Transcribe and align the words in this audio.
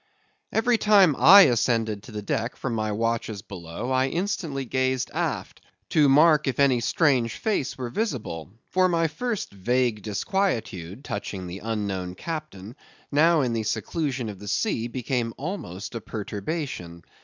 Every 0.51 0.79
time 0.79 1.15
I 1.15 1.41
ascended 1.41 2.01
to 2.01 2.11
the 2.11 2.23
deck 2.23 2.55
from 2.55 2.73
my 2.73 2.91
watches 2.91 3.43
below, 3.43 3.91
I 3.91 4.07
instantly 4.07 4.65
gazed 4.65 5.11
aft 5.13 5.61
to 5.89 6.09
mark 6.09 6.47
if 6.47 6.59
any 6.59 6.79
strange 6.79 7.35
face 7.35 7.77
were 7.77 7.91
visible; 7.91 8.51
for 8.71 8.89
my 8.89 9.07
first 9.07 9.51
vague 9.53 10.01
disquietude 10.01 11.03
touching 11.03 11.45
the 11.45 11.59
unknown 11.63 12.15
captain, 12.15 12.75
now 13.11 13.41
in 13.41 13.53
the 13.53 13.61
seclusion 13.61 14.27
of 14.27 14.39
the 14.39 14.47
sea, 14.47 14.87
became 14.87 15.35
almost 15.37 15.93
a 15.93 16.01
perturbation. 16.01 17.03